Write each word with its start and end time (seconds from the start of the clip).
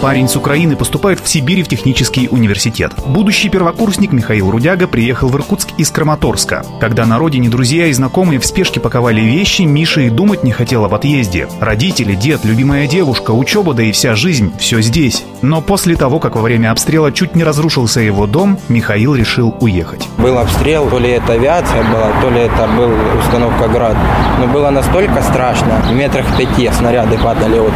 Парень 0.00 0.28
с 0.28 0.36
Украины 0.36 0.76
поступает 0.76 1.20
в 1.20 1.28
Сибирь 1.28 1.62
в 1.62 1.68
технический 1.68 2.26
университет. 2.30 2.92
Будущий 3.06 3.50
первокурсник 3.50 4.12
Михаил 4.12 4.50
Рудяга 4.50 4.86
приехал 4.86 5.28
в 5.28 5.36
Иркутск 5.36 5.68
из 5.76 5.90
Краматорска. 5.90 6.64
Когда 6.80 7.04
на 7.04 7.18
родине 7.18 7.50
друзья 7.50 7.86
и 7.86 7.92
знакомые 7.92 8.40
в 8.40 8.46
спешке 8.46 8.80
паковали 8.80 9.20
вещи, 9.20 9.62
Миша 9.62 10.00
и 10.00 10.08
думать 10.08 10.42
не 10.42 10.52
хотел 10.52 10.86
об 10.86 10.94
отъезде. 10.94 11.48
Родители, 11.60 12.14
дед, 12.14 12.46
любимая 12.46 12.86
девушка, 12.86 13.32
учеба, 13.32 13.74
да 13.74 13.82
и 13.82 13.92
вся 13.92 14.14
жизнь– 14.14 14.54
все 14.58 14.80
здесь. 14.80 15.22
Но 15.42 15.60
после 15.60 15.96
того, 15.96 16.18
как 16.18 16.34
во 16.34 16.40
время 16.40 16.70
обстрела 16.70 17.12
чуть 17.12 17.36
не 17.36 17.44
разрушился 17.44 18.00
его 18.00 18.26
дом, 18.26 18.58
Михаил 18.68 19.14
решил 19.14 19.54
уехать. 19.60 20.08
Был 20.16 20.38
обстрел, 20.38 20.88
то 20.88 20.98
ли 20.98 21.10
это 21.10 21.34
авиация 21.34 21.84
была, 21.84 22.10
то 22.22 22.30
ли 22.30 22.40
это 22.40 22.66
был 22.68 22.90
установка 23.18 23.68
«Град». 23.68 23.98
Но 24.38 24.46
было 24.46 24.70
настолько 24.70 25.20
страшно, 25.22 25.82
в 25.86 25.92
метрах 25.92 26.24
пяти 26.38 26.70
снаряды 26.72 27.18
падали 27.18 27.58
от, 27.58 27.72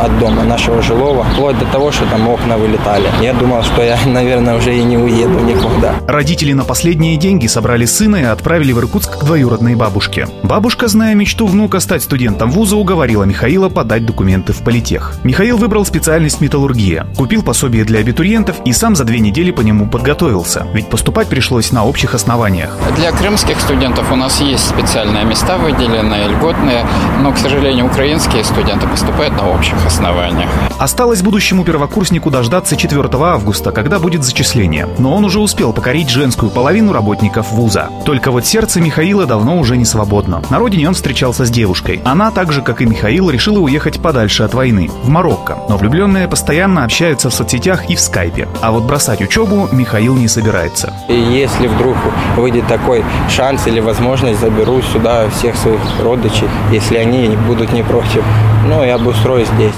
от 0.00 0.18
дома 0.18 0.44
нашего 0.44 0.82
жилого, 0.82 1.24
вплоть 1.24 1.58
до 1.58 1.66
того, 1.66 1.92
что 1.92 2.06
там 2.06 2.28
окна 2.28 2.56
вылетали. 2.56 3.08
Я 3.20 3.34
думал, 3.34 3.62
что 3.62 3.82
я, 3.82 3.98
наверное, 4.06 4.56
уже 4.56 4.76
и 4.76 4.82
не 4.82 4.96
уеду 4.96 5.38
никуда. 5.40 5.94
Родители 6.06 6.52
на 6.52 6.64
последние 6.64 7.16
деньги 7.16 7.46
собрали 7.46 7.84
сына 7.84 8.16
и 8.16 8.24
отправили 8.24 8.72
в 8.72 8.78
Иркутск 8.78 9.18
к 9.18 9.24
двоюродной 9.24 9.74
бабушке. 9.74 10.28
Бабушка, 10.42 10.88
зная 10.88 11.14
мечту 11.14 11.46
внука 11.46 11.80
стать 11.80 12.02
студентом 12.02 12.50
вуза, 12.50 12.76
уговорила 12.76 13.24
Михаила 13.24 13.68
подать 13.68 14.06
документы 14.06 14.52
в 14.52 14.62
политех. 14.62 15.14
Михаил 15.24 15.56
выбрал 15.56 15.84
специальность 15.84 16.40
металлургия, 16.40 17.06
купил 17.16 17.42
пособие 17.42 17.84
для 17.84 18.00
абитуриентов 18.00 18.56
и 18.64 18.72
сам 18.72 18.94
за 18.96 19.04
две 19.04 19.20
недели 19.20 19.50
по 19.50 19.60
нему 19.60 19.86
подготовился, 19.86 20.66
ведь 20.72 20.88
поступать 20.88 21.28
пришлось 21.28 21.72
на 21.72 21.84
общих 21.84 22.14
основаниях. 22.14 22.76
Для 22.96 23.12
крымских 23.12 23.60
студентов 23.60 24.10
у 24.12 24.16
нас 24.16 24.40
есть 24.40 24.68
специальные 24.68 25.24
места 25.24 25.58
выделенные, 25.58 26.28
льготные, 26.28 26.86
но, 27.20 27.32
к 27.32 27.38
сожалению, 27.38 27.86
украинские 27.86 28.44
студенты 28.44 28.86
поступают 28.86 29.36
на 29.36 29.48
общих 29.48 29.76
основаниях. 29.88 30.50
Осталось 30.78 31.22
будущему 31.22 31.64
первокурснику 31.64 32.30
дождаться 32.30 32.76
4 32.76 33.08
августа, 33.12 33.72
когда 33.72 33.98
будет 33.98 34.22
зачисление. 34.22 34.86
Но 34.98 35.14
он 35.14 35.24
уже 35.24 35.40
успел 35.40 35.72
покорить 35.72 36.10
женскую 36.10 36.50
половину 36.50 36.92
работников 36.92 37.50
вуза. 37.52 37.88
Только 38.04 38.30
вот 38.30 38.46
сердце 38.46 38.80
Михаила 38.80 39.26
давно 39.26 39.58
уже 39.58 39.76
не 39.76 39.84
свободно. 39.84 40.42
На 40.50 40.58
родине 40.58 40.88
он 40.88 40.94
встречался 40.94 41.46
с 41.46 41.50
девушкой. 41.50 42.00
Она, 42.04 42.30
так 42.30 42.52
же 42.52 42.62
как 42.62 42.82
и 42.82 42.86
Михаил, 42.86 43.30
решила 43.30 43.58
уехать 43.60 44.00
подальше 44.00 44.42
от 44.42 44.54
войны, 44.54 44.90
в 45.02 45.08
Марокко. 45.08 45.58
Но 45.68 45.78
влюбленные 45.78 46.28
постоянно 46.28 46.84
общаются 46.84 47.30
в 47.30 47.34
соцсетях 47.34 47.88
и 47.90 47.96
в 47.96 48.00
скайпе. 48.00 48.46
А 48.60 48.70
вот 48.70 48.84
бросать 48.84 49.22
учебу 49.22 49.68
Михаил 49.72 50.14
не 50.16 50.28
собирается. 50.28 50.92
И 51.08 51.14
если 51.14 51.66
вдруг 51.66 51.96
выйдет 52.36 52.66
такой 52.68 53.04
шанс 53.30 53.66
или 53.66 53.80
возможность, 53.80 54.40
заберу 54.40 54.82
сюда 54.82 55.28
всех 55.30 55.56
своих 55.56 55.80
родичей, 56.02 56.48
если 56.70 56.98
они 56.98 57.28
будут 57.46 57.72
не 57.72 57.82
против. 57.82 58.22
Ну, 58.66 58.84
я 58.84 58.96
обустроюсь 58.96 59.48
здесь. 59.54 59.77